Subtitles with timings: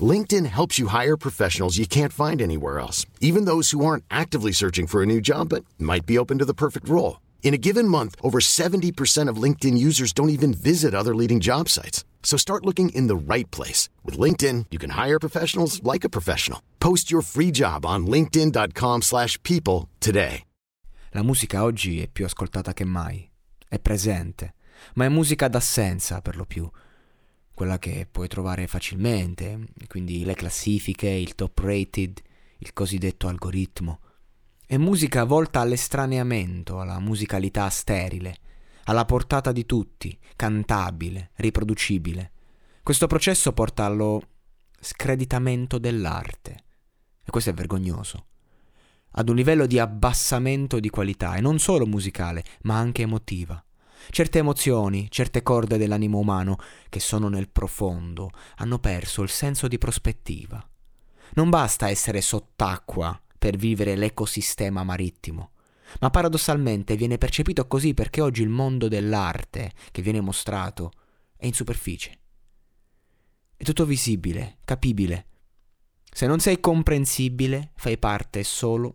[0.00, 4.50] LinkedIn helps you hire professionals you can't find anywhere else, even those who aren't actively
[4.50, 7.20] searching for a new job but might be open to the perfect role.
[7.44, 11.68] In a given month, over 70% of LinkedIn users don't even visit other leading job
[11.68, 12.04] sites.
[12.24, 13.88] So start looking in the right place.
[14.02, 16.60] With LinkedIn, you can hire professionals like a professional.
[16.80, 20.44] Post your free job on linkedin.com slash people today.
[21.12, 23.28] La musica oggi è più ascoltata che mai.
[23.68, 24.54] È presente,
[24.94, 26.68] ma è musica d'assenza per lo più.
[27.54, 32.20] Quella che puoi trovare facilmente, quindi le classifiche, il top rated,
[32.58, 34.00] il cosiddetto algoritmo.
[34.66, 38.38] È musica volta all'estraneamento, alla musicalità sterile,
[38.84, 42.32] alla portata di tutti, cantabile, riproducibile.
[42.82, 44.20] Questo processo porta allo
[44.80, 46.64] screditamento dell'arte.
[47.24, 48.26] E questo è vergognoso.
[49.12, 53.62] Ad un livello di abbassamento di qualità, e non solo musicale, ma anche emotiva.
[54.10, 56.56] Certe emozioni, certe corde dell'animo umano,
[56.88, 60.66] che sono nel profondo, hanno perso il senso di prospettiva.
[61.34, 65.50] Non basta essere sott'acqua per vivere l'ecosistema marittimo,
[66.00, 70.92] ma paradossalmente viene percepito così perché oggi il mondo dell'arte che viene mostrato
[71.36, 72.18] è in superficie.
[73.56, 75.26] È tutto visibile, capibile.
[76.10, 78.94] Se non sei comprensibile, fai parte solo